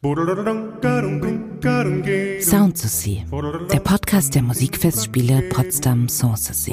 [0.00, 0.12] Sound
[3.72, 6.70] der Podcast der Musikfestspiele Potsdam Sanssouci.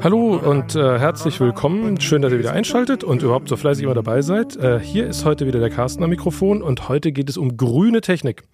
[0.00, 2.00] Hallo und äh, herzlich willkommen.
[2.00, 4.54] Schön, dass ihr wieder einschaltet und überhaupt so fleißig immer dabei seid.
[4.54, 8.00] Äh, hier ist heute wieder der Carsten am Mikrofon und heute geht es um grüne
[8.00, 8.44] Technik.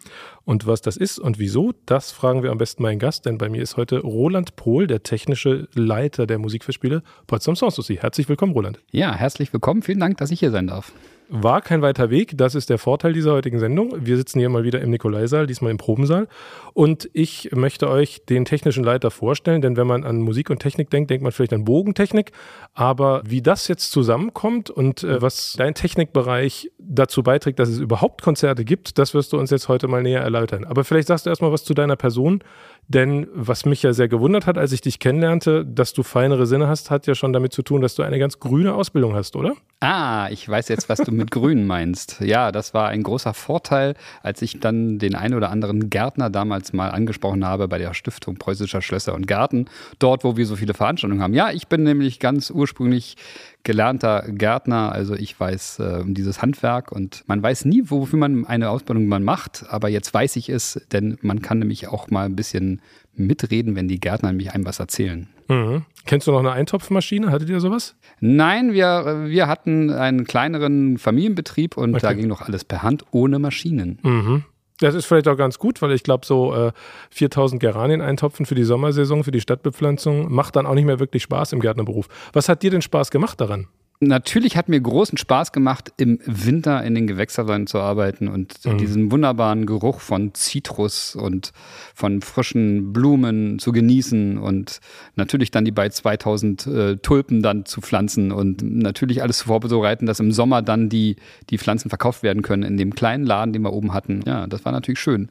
[0.46, 3.50] Und was das ist und wieso, das fragen wir am besten meinen Gast, denn bei
[3.50, 7.98] mir ist heute Roland Pohl, der technische Leiter der Musikfestspiele Potsdam Sanssouci.
[7.98, 8.80] Herzlich willkommen, Roland.
[8.90, 9.82] Ja, herzlich willkommen.
[9.82, 10.94] Vielen Dank, dass ich hier sein darf.
[11.34, 13.94] War kein weiter Weg, das ist der Vorteil dieser heutigen Sendung.
[14.04, 16.28] Wir sitzen hier mal wieder im Nikolaisaal, diesmal im Probensaal.
[16.74, 20.90] Und ich möchte euch den technischen Leiter vorstellen, denn wenn man an Musik und Technik
[20.90, 22.32] denkt, denkt man vielleicht an Bogentechnik.
[22.74, 28.20] Aber wie das jetzt zusammenkommt und äh, was dein Technikbereich dazu beiträgt, dass es überhaupt
[28.20, 30.64] Konzerte gibt, das wirst du uns jetzt heute mal näher erläutern.
[30.64, 32.44] Aber vielleicht sagst du erstmal was zu deiner Person,
[32.88, 36.68] denn was mich ja sehr gewundert hat, als ich dich kennenlernte, dass du feinere Sinne
[36.68, 39.54] hast, hat ja schon damit zu tun, dass du eine ganz grüne Ausbildung hast, oder?
[39.80, 42.20] Ah, ich weiß jetzt, was du mit grün meinst.
[42.20, 46.72] Ja, das war ein großer Vorteil, als ich dann den einen oder anderen Gärtner damals
[46.72, 49.66] mal angesprochen habe bei der Stiftung Preußischer Schlösser und Gärten,
[49.98, 51.34] dort, wo wir so viele Veranstaltungen haben.
[51.34, 53.16] Ja, ich bin nämlich ganz ursprünglich
[53.62, 58.44] gelernter Gärtner, also ich weiß äh, um dieses Handwerk und man weiß nie, wofür man
[58.44, 62.26] eine Ausbildung man macht, aber jetzt weiß ich es, denn man kann nämlich auch mal
[62.26, 62.82] ein bisschen
[63.14, 65.28] mitreden, wenn die Gärtner nämlich einem was erzählen.
[65.48, 65.84] Mhm.
[66.06, 67.30] Kennst du noch eine Eintopfmaschine?
[67.30, 67.94] Hattet ihr sowas?
[68.20, 72.02] Nein, wir, wir hatten einen kleineren Familienbetrieb und okay.
[72.02, 73.98] da ging noch alles per Hand ohne Maschinen.
[74.02, 74.44] Mhm.
[74.80, 76.72] Das ist vielleicht auch ganz gut, weil ich glaube, so äh,
[77.10, 81.22] 4000 Geranien eintopfen für die Sommersaison, für die Stadtbepflanzung, macht dann auch nicht mehr wirklich
[81.22, 82.08] Spaß im Gärtnerberuf.
[82.32, 83.68] Was hat dir denn Spaß gemacht daran?
[84.04, 88.78] Natürlich hat mir großen Spaß gemacht, im Winter in den Gewächshäusern zu arbeiten und mhm.
[88.78, 91.52] diesen wunderbaren Geruch von Zitrus und
[91.94, 94.80] von frischen Blumen zu genießen und
[95.14, 100.18] natürlich dann die bei 2000 äh, Tulpen dann zu pflanzen und natürlich alles vorbereiten, dass
[100.18, 101.14] im Sommer dann die,
[101.50, 104.22] die Pflanzen verkauft werden können in dem kleinen Laden, den wir oben hatten.
[104.26, 105.28] Ja, das war natürlich schön.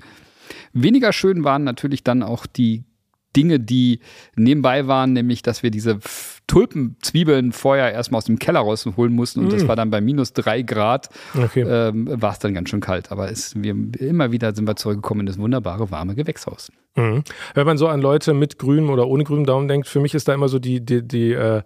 [0.71, 2.85] Weniger schön waren natürlich dann auch die
[3.35, 3.99] Dinge, die
[4.35, 5.99] nebenbei waren, nämlich, dass wir diese
[6.51, 9.51] Tulpenzwiebeln vorher erstmal aus dem Keller rausholen mussten und mm.
[9.51, 11.61] das war dann bei minus drei Grad, okay.
[11.61, 13.09] ähm, war es dann ganz schön kalt.
[13.09, 16.69] Aber es, wir, immer wieder sind wir zurückgekommen in das wunderbare, warme Gewächshaus.
[16.95, 17.23] Mhm.
[17.53, 20.27] Wenn man so an Leute mit grünem oder ohne grünem Daumen denkt, für mich ist
[20.27, 21.61] da immer so die, die, die äh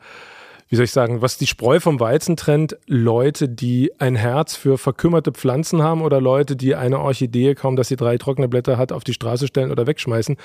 [0.67, 4.79] wie soll ich sagen, was die Spreu vom Weizen trennt, Leute, die ein Herz für
[4.79, 8.91] verkümmerte Pflanzen haben oder Leute, die eine Orchidee, kaum dass sie drei trockene Blätter hat,
[8.91, 10.37] auf die Straße stellen oder wegschmeißen.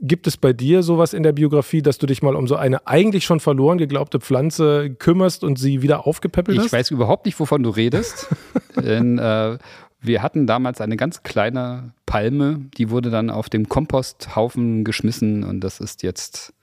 [0.00, 2.88] Gibt es bei dir sowas in der Biografie, dass du dich mal um so eine
[2.88, 6.66] eigentlich schon verloren geglaubte Pflanze kümmerst und sie wieder aufgepäppelt hast?
[6.66, 8.28] Ich weiß überhaupt nicht, wovon du redest.
[8.76, 9.58] Denn, äh,
[10.00, 15.60] wir hatten damals eine ganz kleine Palme, die wurde dann auf dem Komposthaufen geschmissen und
[15.60, 16.54] das ist jetzt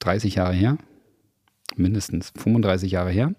[0.00, 0.76] 30 Jahre her
[1.78, 3.34] mindestens 35 Jahre her.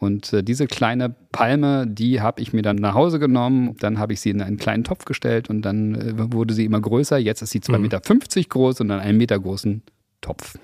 [0.00, 3.76] Und äh, diese kleine Palme, die habe ich mir dann nach Hause genommen.
[3.80, 6.80] Dann habe ich sie in einen kleinen Topf gestellt und dann äh, wurde sie immer
[6.80, 7.18] größer.
[7.18, 7.82] Jetzt ist sie 2,50 mhm.
[7.82, 8.00] Meter
[8.48, 9.82] groß und dann einen Meter großen
[10.22, 10.58] Topf.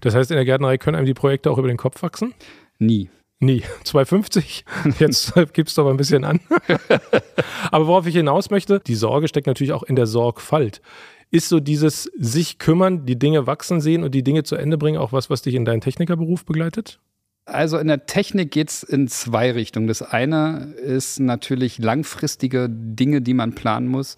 [0.00, 2.32] Das heißt, in der Gärtnerei können einem die Projekte auch über den Kopf wachsen?
[2.78, 3.10] Nie.
[3.38, 3.64] Nie.
[3.84, 4.64] 2,50?
[4.98, 6.40] Jetzt gibst du aber ein bisschen an.
[7.70, 10.80] aber worauf ich hinaus möchte, die Sorge steckt natürlich auch in der Sorgfalt.
[11.30, 14.98] Ist so dieses sich kümmern, die Dinge wachsen sehen und die Dinge zu Ende bringen
[14.98, 16.98] auch was, was dich in deinen Technikerberuf begleitet?
[17.44, 19.86] Also in der Technik geht es in zwei Richtungen.
[19.86, 24.16] Das eine ist natürlich langfristige Dinge, die man planen muss.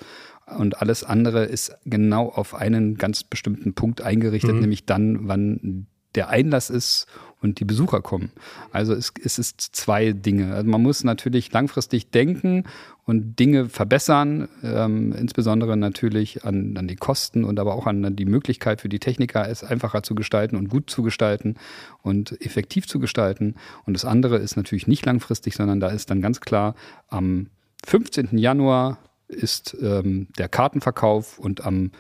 [0.59, 4.61] Und alles andere ist genau auf einen ganz bestimmten Punkt eingerichtet, mhm.
[4.61, 7.07] nämlich dann, wann der Einlass ist
[7.43, 8.31] und die Besucher kommen.
[8.71, 10.55] Also es, es ist zwei Dinge.
[10.55, 12.65] Also man muss natürlich langfristig denken
[13.05, 18.25] und Dinge verbessern, ähm, insbesondere natürlich an, an die Kosten und aber auch an die
[18.25, 21.57] Möglichkeit für die Techniker, es einfacher zu gestalten und gut zu gestalten
[22.03, 23.57] und effektiv zu gestalten.
[23.85, 26.77] Und das andere ist natürlich nicht langfristig, sondern da ist dann ganz klar,
[27.09, 27.49] am
[27.85, 28.39] 15.
[28.39, 31.91] Januar ist ähm, der Kartenverkauf und am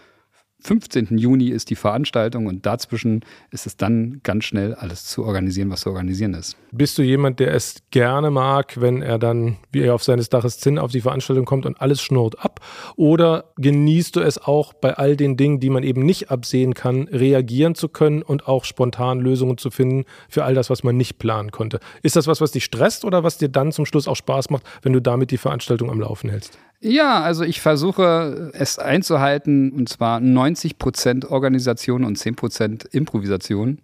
[0.64, 1.18] 15.
[1.18, 5.80] Juni ist die Veranstaltung und dazwischen ist es dann ganz schnell alles zu organisieren, was
[5.80, 6.56] zu organisieren ist.
[6.70, 10.58] Bist du jemand, der es gerne mag, wenn er dann, wie er auf seines Daches
[10.58, 12.60] Zinn, auf die Veranstaltung kommt und alles schnurrt ab?
[12.96, 17.08] Oder genießt du es auch bei all den Dingen, die man eben nicht absehen kann,
[17.08, 21.18] reagieren zu können und auch spontan Lösungen zu finden für all das, was man nicht
[21.18, 21.80] planen konnte?
[22.02, 24.64] Ist das was, was dich stresst oder was dir dann zum Schluss auch Spaß macht,
[24.82, 26.58] wenn du damit die Veranstaltung am Laufen hältst?
[26.84, 33.78] Ja, also ich versuche es einzuhalten und zwar 90 Prozent Organisation und 10 Prozent Improvisation.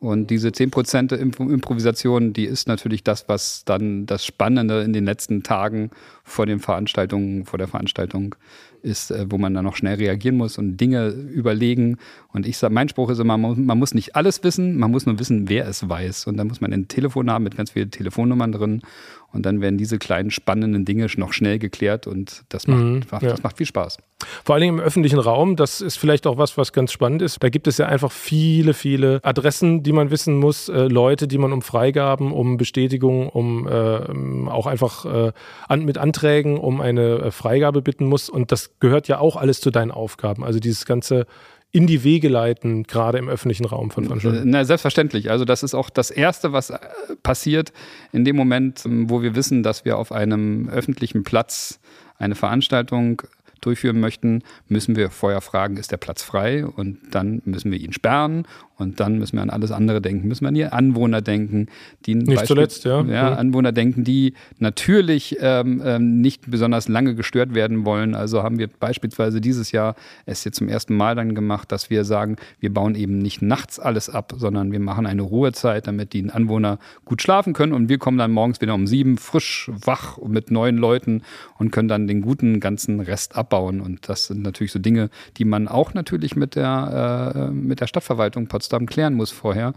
[0.00, 5.04] Und diese 10 Prozent Improvisation, die ist natürlich das, was dann das Spannende in den
[5.04, 5.90] letzten Tagen
[6.22, 8.34] vor den Veranstaltungen, vor der Veranstaltung
[8.82, 11.98] ist, äh, wo man dann noch schnell reagieren muss und Dinge überlegen.
[12.32, 15.18] Und ich sage, mein Spruch ist immer, man muss nicht alles wissen, man muss nur
[15.18, 16.28] wissen, wer es weiß.
[16.28, 18.82] Und dann muss man ein Telefon haben mit ganz vielen Telefonnummern drin.
[19.30, 23.22] Und dann werden diese kleinen spannenden Dinge noch schnell geklärt und das macht, mhm, macht
[23.22, 23.30] ja.
[23.30, 23.98] das macht viel Spaß.
[24.44, 27.42] Vor allem im öffentlichen Raum, das ist vielleicht auch was, was ganz spannend ist.
[27.42, 31.38] Da gibt es ja einfach viele, viele Adressen, die man wissen muss, äh, Leute, die
[31.38, 35.32] man um Freigaben, um Bestätigung, um äh, auch einfach äh,
[35.68, 38.30] an, mit Anträgen um eine äh, Freigabe bitten muss.
[38.30, 40.42] Und das gehört ja auch alles zu deinen Aufgaben.
[40.42, 41.26] Also dieses ganze
[41.70, 44.48] in die Wege leiten, gerade im öffentlichen Raum von Veranstaltungen?
[44.48, 45.30] Na, selbstverständlich.
[45.30, 46.78] Also das ist auch das Erste, was äh,
[47.22, 47.72] passiert
[48.12, 51.78] in dem Moment, ähm, wo wir wissen, dass wir auf einem öffentlichen Platz
[52.18, 53.22] eine Veranstaltung
[53.60, 56.64] durchführen möchten, müssen wir vorher fragen, ist der Platz frei?
[56.64, 58.46] Und dann müssen wir ihn sperren
[58.78, 61.66] und dann müssen wir an alles andere denken, müssen wir an die Anwohner denken,
[62.06, 63.02] die nicht Beispiel, zuletzt, ja.
[63.02, 63.34] ja.
[63.34, 68.14] Anwohner denken, die natürlich ähm, ähm, nicht besonders lange gestört werden wollen.
[68.14, 69.96] Also haben wir beispielsweise dieses Jahr
[70.26, 73.80] es jetzt zum ersten Mal dann gemacht, dass wir sagen, wir bauen eben nicht nachts
[73.80, 77.98] alles ab, sondern wir machen eine Ruhezeit, damit die Anwohner gut schlafen können und wir
[77.98, 81.22] kommen dann morgens wieder um sieben frisch wach mit neuen Leuten
[81.58, 83.80] und können dann den guten ganzen Rest abbauen.
[83.80, 87.88] Und das sind natürlich so Dinge, die man auch natürlich mit der, äh, mit der
[87.88, 89.72] Stadtverwaltung Potsdam Potsdam klären muss vorher.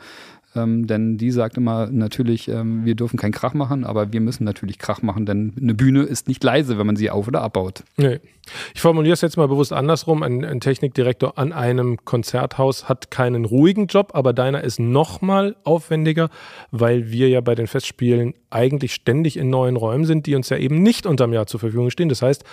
[0.54, 4.44] Ähm, denn die sagt immer natürlich, ähm, wir dürfen keinen Krach machen, aber wir müssen
[4.44, 7.86] natürlich Krach machen, denn eine Bühne ist nicht leise, wenn man sie auf- oder abbaut.
[7.96, 8.20] Nee.
[8.76, 10.24] Ich formuliere es jetzt mal bewusst andersrum.
[10.24, 15.56] Ein, ein, Technikdirektor an einem Konzerthaus hat keinen ruhigen Job, aber deiner ist noch mal
[15.64, 16.30] aufwendiger,
[16.72, 20.58] weil wir ja bei den Festspielen eigentlich ständig in neuen Räumen sind, die uns ja
[20.58, 22.10] eben nicht unterm Jahr zur Verfügung stehen.
[22.10, 22.44] Das heißt,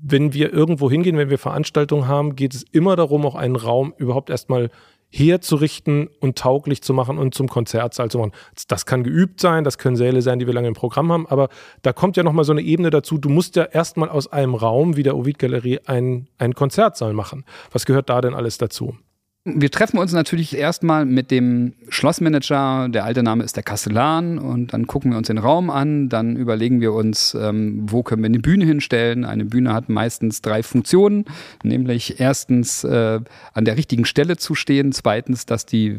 [0.00, 3.92] wenn wir irgendwo hingehen, wenn wir Veranstaltungen haben, geht es immer darum, auch einen Raum
[3.98, 4.70] überhaupt erstmal
[5.10, 8.32] herzurichten und tauglich zu machen und zum Konzertsaal zu machen.
[8.68, 11.48] Das kann geübt sein, das können Säle sein, die wir lange im Programm haben, aber
[11.82, 13.18] da kommt ja nochmal so eine Ebene dazu.
[13.18, 17.44] Du musst ja erstmal aus einem Raum wie der Ovid-Galerie einen, Konzertsaal machen.
[17.72, 18.96] Was gehört da denn alles dazu?
[19.44, 24.74] Wir treffen uns natürlich erstmal mit dem Schlossmanager, der alte Name ist der Kastellan, und
[24.74, 28.26] dann gucken wir uns den Raum an, dann überlegen wir uns, ähm, wo können wir
[28.26, 29.24] eine Bühne hinstellen.
[29.24, 31.24] Eine Bühne hat meistens drei Funktionen,
[31.62, 33.20] nämlich erstens äh,
[33.54, 35.96] an der richtigen Stelle zu stehen, zweitens, dass die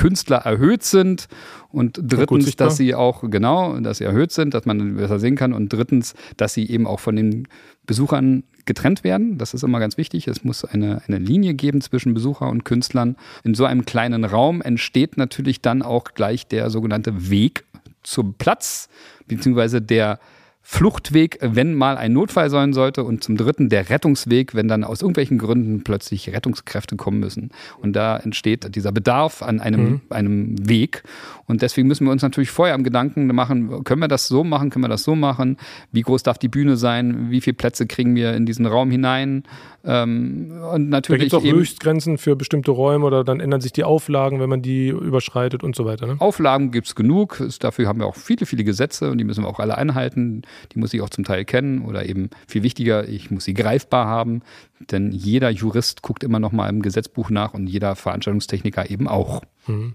[0.00, 1.28] Künstler erhöht sind
[1.70, 5.52] und drittens, dass sie auch, genau, dass sie erhöht sind, dass man besser sehen kann
[5.52, 7.46] und drittens, dass sie eben auch von den
[7.84, 9.36] Besuchern getrennt werden.
[9.36, 10.26] Das ist immer ganz wichtig.
[10.26, 13.16] Es muss eine, eine Linie geben zwischen Besucher und Künstlern.
[13.44, 17.64] In so einem kleinen Raum entsteht natürlich dann auch gleich der sogenannte Weg
[18.02, 18.88] zum Platz,
[19.26, 20.18] beziehungsweise der
[20.62, 25.00] Fluchtweg, wenn mal ein Notfall sein sollte und zum dritten der Rettungsweg, wenn dann aus
[25.00, 27.50] irgendwelchen Gründen plötzlich Rettungskräfte kommen müssen.
[27.78, 30.00] Und da entsteht dieser Bedarf an einem, mhm.
[30.10, 31.02] einem Weg.
[31.46, 34.70] Und deswegen müssen wir uns natürlich vorher am Gedanken machen, können wir das so machen,
[34.70, 35.56] können wir das so machen?
[35.90, 37.30] Wie groß darf die Bühne sein?
[37.30, 39.42] Wie viele Plätze kriegen wir in diesen Raum hinein?
[39.82, 43.72] Ähm, und natürlich da gibt es auch Höchstgrenzen für bestimmte Räume oder dann ändern sich
[43.72, 46.06] die Auflagen, wenn man die überschreitet und so weiter.
[46.06, 46.16] Ne?
[46.18, 47.42] Auflagen gibt es genug.
[47.60, 50.42] Dafür haben wir auch viele, viele Gesetze und die müssen wir auch alle einhalten.
[50.72, 54.06] Die muss ich auch zum Teil kennen oder eben viel wichtiger, ich muss sie greifbar
[54.06, 54.42] haben.
[54.78, 59.42] Denn jeder Jurist guckt immer noch mal im Gesetzbuch nach und jeder Veranstaltungstechniker eben auch.
[59.66, 59.94] Mhm.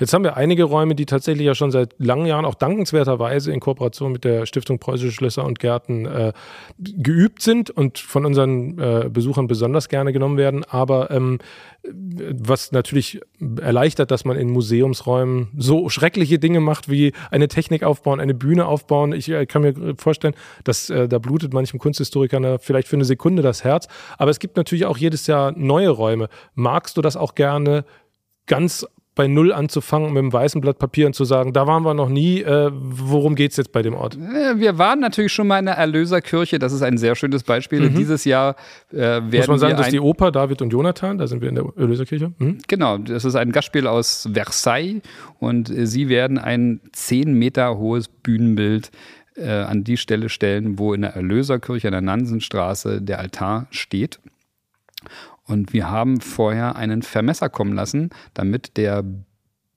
[0.00, 3.60] Jetzt haben wir einige Räume, die tatsächlich ja schon seit langen Jahren auch dankenswerterweise in
[3.60, 6.32] Kooperation mit der Stiftung Preußische Schlösser und Gärten äh,
[6.78, 10.64] geübt sind und von unseren äh, Besuchern besonders gerne genommen werden.
[10.64, 11.38] Aber ähm,
[11.84, 13.20] was natürlich
[13.60, 18.66] erleichtert, dass man in Museumsräumen so schreckliche Dinge macht, wie eine Technik aufbauen, eine Bühne
[18.66, 19.12] aufbauen.
[19.12, 20.34] Ich äh, kann mir vorstellen,
[20.64, 23.86] dass äh, da blutet manchem Kunsthistoriker vielleicht für eine Sekunde das Herz.
[24.16, 26.28] Aber es gibt natürlich auch jedes Jahr neue Räume.
[26.54, 27.84] Magst du das auch gerne
[28.46, 28.86] ganz
[29.18, 32.08] bei Null anzufangen mit einem weißen Blatt Papier und zu sagen, da waren wir noch
[32.08, 34.16] nie, äh, worum geht es jetzt bei dem Ort?
[34.16, 37.80] Wir waren natürlich schon mal in der Erlöserkirche, das ist ein sehr schönes Beispiel.
[37.80, 37.96] Mhm.
[37.96, 38.54] Dieses Jahr
[38.92, 41.48] äh, werden Muss man sagen, das ist die Oper David und Jonathan, da sind wir
[41.48, 42.32] in der Erlöserkirche.
[42.38, 42.58] Mhm.
[42.68, 45.02] Genau, das ist ein Gastspiel aus Versailles
[45.40, 48.92] und äh, sie werden ein zehn Meter hohes Bühnenbild
[49.34, 54.20] äh, an die Stelle stellen, wo in der Erlöserkirche in der Nansenstraße der Altar steht.
[55.48, 59.04] Und wir haben vorher einen Vermesser kommen lassen, damit der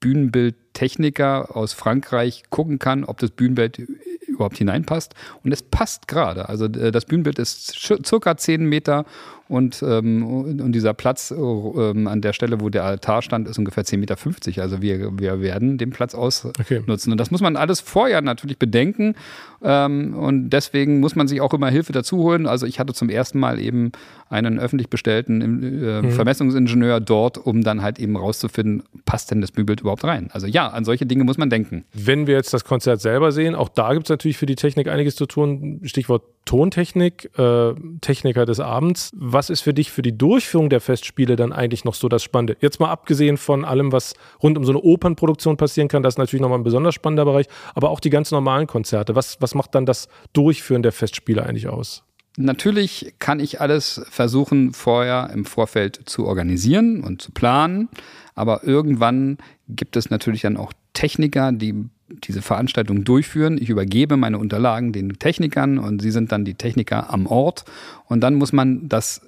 [0.00, 3.78] Bühnenbildtechniker aus Frankreich gucken kann, ob das Bühnenbild
[4.26, 5.14] überhaupt hineinpasst.
[5.42, 6.48] Und es passt gerade.
[6.48, 9.04] Also äh, das Bühnenbild ist circa 10 Meter
[9.52, 13.84] und, ähm, und dieser Platz ähm, an der Stelle, wo der Altar stand, ist ungefähr
[13.84, 14.62] 10,50 Meter.
[14.62, 16.54] Also wir, wir werden den Platz ausnutzen.
[16.58, 16.82] Okay.
[16.86, 19.14] Und das muss man alles vorher natürlich bedenken.
[19.62, 22.46] Ähm, und deswegen muss man sich auch immer Hilfe dazu holen.
[22.46, 23.92] Also ich hatte zum ersten Mal eben
[24.30, 26.12] einen öffentlich bestellten äh, mhm.
[26.12, 30.30] Vermessungsingenieur dort, um dann halt eben rauszufinden, passt denn das Bühnenbild überhaupt rein?
[30.32, 31.84] Also ja, an solche Dinge muss man denken.
[31.92, 34.88] Wenn wir jetzt das Konzert selber sehen, auch da gibt es natürlich für die Technik
[34.88, 35.80] einiges zu tun.
[35.84, 39.10] Stichwort Tontechnik, äh, Techniker des Abends.
[39.14, 42.56] Was ist für dich für die Durchführung der Festspiele dann eigentlich noch so das Spannende?
[42.60, 46.18] Jetzt mal abgesehen von allem, was rund um so eine Opernproduktion passieren kann, das ist
[46.18, 49.14] natürlich nochmal ein besonders spannender Bereich, aber auch die ganz normalen Konzerte.
[49.14, 52.04] Was, was macht dann das Durchführen der Festspiele eigentlich aus?
[52.38, 57.90] Natürlich kann ich alles versuchen, vorher im Vorfeld zu organisieren und zu planen,
[58.34, 59.36] aber irgendwann
[59.68, 61.88] gibt es natürlich dann auch Techniker, die
[62.24, 63.58] diese Veranstaltung durchführen.
[63.60, 67.64] Ich übergebe meine Unterlagen den Technikern und sie sind dann die Techniker am Ort.
[68.06, 69.20] Und dann muss man das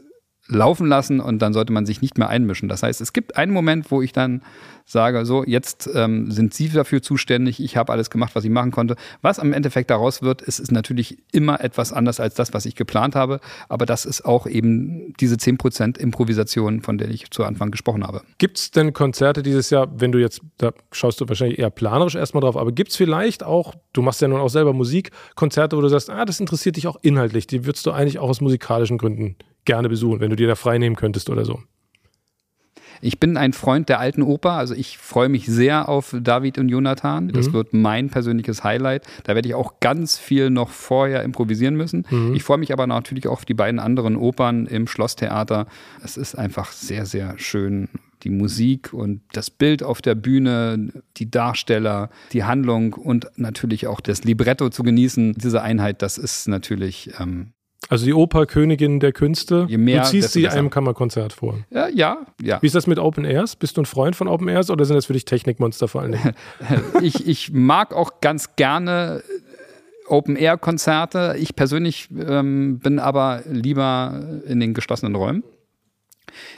[0.46, 2.68] laufen lassen und dann sollte man sich nicht mehr einmischen.
[2.68, 4.42] Das heißt, es gibt einen Moment, wo ich dann
[4.84, 8.70] sage, so, jetzt ähm, sind Sie dafür zuständig, ich habe alles gemacht, was ich machen
[8.70, 8.96] konnte.
[9.22, 12.74] Was am Endeffekt daraus wird, ist, ist natürlich immer etwas anders als das, was ich
[12.74, 17.70] geplant habe, aber das ist auch eben diese 10% Improvisation, von der ich zu Anfang
[17.70, 18.20] gesprochen habe.
[18.36, 22.16] Gibt es denn Konzerte dieses Jahr, wenn du jetzt, da schaust du wahrscheinlich eher planerisch
[22.16, 25.78] erstmal drauf, aber gibt es vielleicht auch, du machst ja nun auch selber Musik, Konzerte,
[25.78, 28.42] wo du sagst, ah, das interessiert dich auch inhaltlich, die würdest du eigentlich auch aus
[28.42, 31.60] musikalischen Gründen gerne besuchen, wenn du dir da frei nehmen könntest oder so?
[33.00, 36.70] Ich bin ein Freund der alten Oper, also ich freue mich sehr auf David und
[36.70, 37.28] Jonathan.
[37.28, 37.52] Das mhm.
[37.52, 39.04] wird mein persönliches Highlight.
[39.24, 42.06] Da werde ich auch ganz viel noch vorher improvisieren müssen.
[42.08, 42.34] Mhm.
[42.34, 45.66] Ich freue mich aber natürlich auch auf die beiden anderen Opern im Schlosstheater.
[46.02, 47.88] Es ist einfach sehr, sehr schön
[48.22, 54.00] die Musik und das Bild auf der Bühne, die Darsteller, die Handlung und natürlich auch
[54.00, 55.34] das Libretto zu genießen.
[55.34, 57.52] Diese Einheit, das ist natürlich ähm,
[57.88, 59.66] also die Oper Königin der Künste.
[59.68, 60.58] Je mehr, du ziehst sie besser.
[60.58, 61.58] einem Kammerkonzert vor.
[61.70, 62.60] Ja, ja, ja.
[62.62, 63.56] Wie ist das mit Open Airs?
[63.56, 66.12] Bist du ein Freund von Open Airs oder sind das für dich Technikmonster vor allen
[66.12, 66.32] Dingen?
[67.02, 69.22] ich, ich mag auch ganz gerne
[70.08, 71.36] Open Air Konzerte.
[71.38, 75.44] Ich persönlich ähm, bin aber lieber in den geschlossenen Räumen.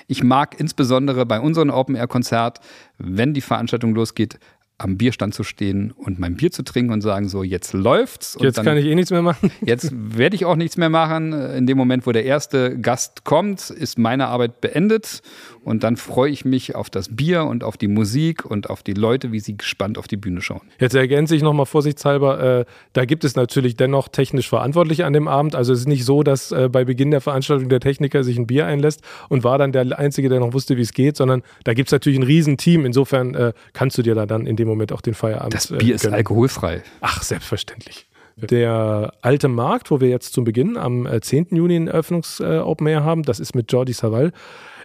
[0.07, 2.61] Ich mag insbesondere bei unserem Open Air Konzert,
[2.99, 4.39] wenn die Veranstaltung losgeht,
[4.79, 8.37] am Bierstand zu stehen und mein Bier zu trinken und sagen, so, jetzt läuft's.
[8.41, 9.51] Jetzt dann, kann ich eh nichts mehr machen.
[9.65, 11.33] Jetzt werde ich auch nichts mehr machen.
[11.33, 15.23] In dem Moment, wo der erste Gast kommt, ist meine Arbeit beendet
[15.67, 18.93] und dann freue ich mich auf das Bier und auf die Musik und auf die
[18.93, 20.61] Leute, wie sie gespannt auf die Bühne schauen.
[20.79, 25.27] Jetzt ergänze ich nochmal vorsichtshalber, äh, da gibt es natürlich dennoch technisch Verantwortliche an dem
[25.27, 25.57] Abend.
[25.57, 28.47] Also es ist nicht so, dass äh, bei Beginn der Veranstaltung der Techniker sich ein
[28.47, 31.75] Bier einlässt und war dann der Einzige, der noch wusste, wie es geht, sondern da
[31.75, 32.85] gibt es natürlich ein Riesenteam.
[32.85, 35.55] Insofern äh, kannst du dir da dann in dem dem Moment auch den Feierabend.
[35.55, 36.83] Das Bier äh, ist alkoholfrei.
[37.01, 38.07] Ach, selbstverständlich.
[38.37, 41.47] Der alte Markt, wo wir jetzt zum Beginn am 10.
[41.53, 44.33] Äh, Juni ein Eröffnungs-Open äh, Air haben, das ist mit Jordi Savall.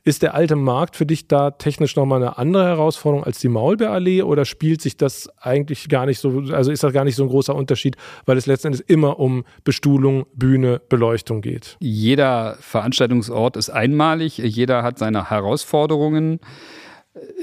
[0.04, 4.24] Ist der alte Markt für dich da technisch nochmal eine andere Herausforderung als die Maulbeerallee
[4.24, 7.30] oder spielt sich das eigentlich gar nicht so, also ist das gar nicht so ein
[7.30, 11.78] großer Unterschied, weil es letzten Endes immer um Bestuhlung, Bühne, Beleuchtung geht?
[11.82, 16.40] Jeder Veranstaltungsort ist einmalig, jeder hat seine Herausforderungen.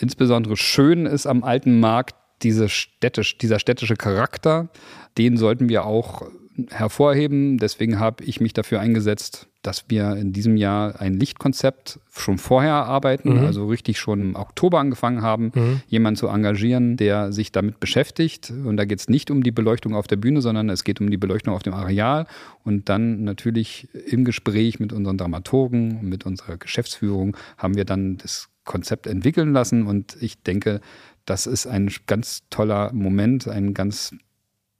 [0.00, 4.68] Insbesondere schön ist am alten Markt diese städtisch, dieser städtische Charakter,
[5.16, 6.22] den sollten wir auch
[6.70, 7.58] hervorheben.
[7.58, 12.74] Deswegen habe ich mich dafür eingesetzt, dass wir in diesem Jahr ein Lichtkonzept schon vorher
[12.74, 13.44] arbeiten, mhm.
[13.44, 15.80] also richtig schon im Oktober angefangen haben, mhm.
[15.88, 18.50] jemanden zu engagieren, der sich damit beschäftigt.
[18.50, 21.10] Und da geht es nicht um die Beleuchtung auf der Bühne, sondern es geht um
[21.10, 22.26] die Beleuchtung auf dem Areal.
[22.64, 28.48] Und dann natürlich im Gespräch mit unseren Dramaturgen, mit unserer Geschäftsführung haben wir dann das
[28.64, 29.86] Konzept entwickeln lassen.
[29.86, 30.80] Und ich denke,
[31.28, 34.14] das ist ein ganz toller Moment, ein ganz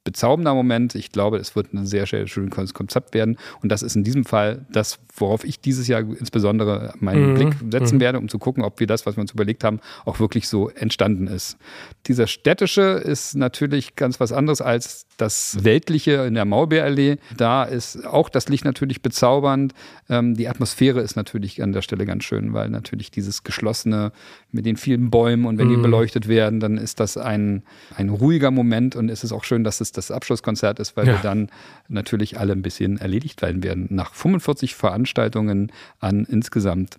[0.09, 0.95] bezaubernder Moment.
[0.95, 3.37] Ich glaube, es wird ein sehr, sehr schönes Konzept werden.
[3.61, 7.35] Und das ist in diesem Fall das, worauf ich dieses Jahr insbesondere meinen mhm.
[7.35, 8.01] Blick setzen mhm.
[8.01, 10.69] werde, um zu gucken, ob wir das, was wir uns überlegt haben, auch wirklich so
[10.69, 11.57] entstanden ist.
[12.07, 17.17] Dieser städtische ist natürlich ganz was anderes als das weltliche in der Maulbeerallee.
[17.37, 19.73] Da ist auch das Licht natürlich bezaubernd.
[20.09, 24.11] Ähm, die Atmosphäre ist natürlich an der Stelle ganz schön, weil natürlich dieses geschlossene
[24.51, 25.75] mit den vielen Bäumen und wenn mhm.
[25.75, 27.63] die beleuchtet werden, dann ist das ein,
[27.95, 31.13] ein ruhiger Moment und es ist auch schön, dass es das Abschlusskonzert ist, weil ja.
[31.13, 31.49] wir dann
[31.87, 33.87] natürlich alle ein bisschen erledigt werden werden.
[33.89, 36.97] Nach 45 Veranstaltungen an insgesamt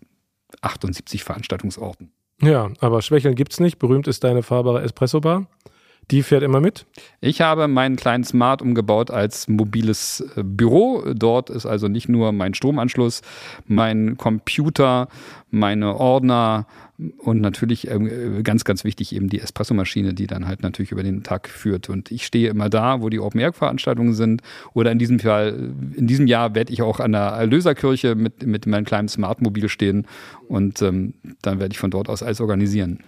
[0.61, 2.12] 78 Veranstaltungsorten.
[2.42, 3.78] Ja, aber Schwächeln gibt es nicht.
[3.78, 5.47] Berühmt ist deine fahrbare Espresso-Bar.
[6.11, 6.87] Die fährt immer mit?
[7.21, 11.05] Ich habe meinen kleinen Smart umgebaut als mobiles äh, Büro.
[11.14, 13.23] Dort ist also nicht nur mein Stromanschluss,
[13.67, 15.09] mein Computer,
[15.50, 16.67] meine Ordner
[17.19, 21.23] und natürlich äh, ganz, ganz wichtig eben die Espressomaschine, die dann halt natürlich über den
[21.23, 21.88] Tag führt.
[21.88, 24.43] Und ich stehe immer da, wo die Open-Air-Veranstaltungen sind.
[24.75, 28.67] Oder in diesem Fall, in diesem Jahr werde ich auch an der Erlöserkirche mit, mit
[28.67, 30.07] meinem kleinen Smart-Mobil stehen
[30.49, 32.99] und ähm, dann werde ich von dort aus alles organisieren.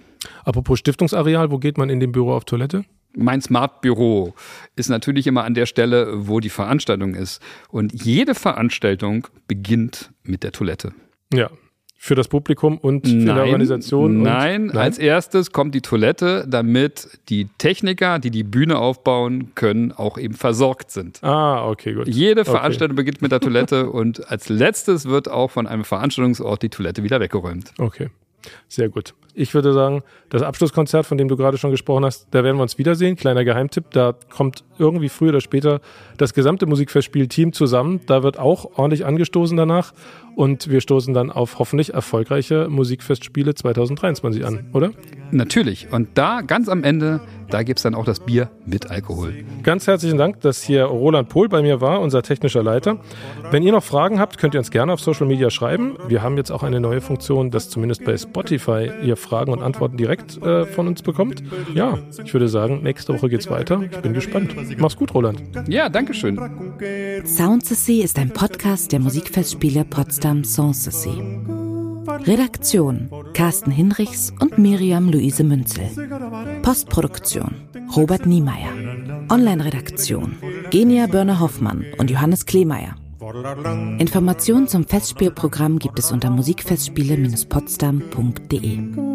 [0.45, 2.85] Apropos Stiftungsareal, wo geht man in dem Büro auf Toilette?
[3.15, 4.35] Mein Smart Büro
[4.75, 7.43] ist natürlich immer an der Stelle, wo die Veranstaltung ist.
[7.69, 10.95] Und jede Veranstaltung beginnt mit der Toilette.
[11.33, 11.51] Ja,
[12.05, 14.23] für das Publikum und für nein, die Organisation?
[14.23, 19.93] Nein, nein, als erstes kommt die Toilette, damit die Techniker, die die Bühne aufbauen können,
[19.93, 21.23] auch eben versorgt sind.
[21.23, 22.09] Ah, okay, gut.
[22.09, 22.51] Jede okay.
[22.51, 27.05] Veranstaltung beginnt mit der Toilette und als letztes wird auch von einem Veranstaltungsort die Toilette
[27.05, 27.73] wieder weggeräumt.
[27.79, 28.09] Okay.
[28.67, 29.15] Sehr gut.
[29.35, 32.63] Ich würde sagen, das Abschlusskonzert, von dem du gerade schon gesprochen hast, da werden wir
[32.63, 33.17] uns wiedersehen.
[33.17, 35.81] Kleiner Geheimtipp, da kommt irgendwie früher oder später
[36.19, 38.01] das gesamte Musikfestspiel-Team zusammen.
[38.07, 39.93] Da wird auch ordentlich angestoßen danach
[40.37, 44.91] und wir stoßen dann auf hoffentlich erfolgreiche Musikfestspiele 2023 an, oder?
[45.31, 45.89] Natürlich.
[45.91, 49.45] Und da ganz am Ende, da gibt es dann auch das Bier mit Alkohol.
[49.63, 52.99] Ganz herzlichen Dank, dass hier Roland Pohl bei mir war, unser technischer Leiter.
[53.51, 55.97] Wenn ihr noch Fragen habt, könnt ihr uns gerne auf Social Media schreiben.
[56.09, 59.97] Wir haben jetzt auch eine neue Funktion, dass zumindest bei Spotify ihr Fragen und Antworten
[59.97, 61.43] direkt äh, von uns bekommt.
[61.75, 63.83] Ja, ich würde sagen, nächste Woche geht's weiter.
[63.91, 64.55] Ich bin gespannt.
[64.79, 65.43] Mach's gut, Roland.
[65.69, 66.39] Ja, danke schön.
[67.25, 71.11] Soundsessy ist ein Podcast der Musikfestspiele Potsdam Sanssouci.
[72.27, 75.85] Redaktion Carsten Hinrichs und Miriam Luise Münzel.
[76.63, 77.55] Postproduktion
[77.97, 78.71] Robert Niemeyer.
[79.31, 80.37] Online-Redaktion
[80.71, 82.97] Genia Börner-Hoffmann und Johannes Kleemeyer.
[83.99, 89.12] Informationen zum Festspielprogramm gibt es unter musikfestspiele-potsdam.de.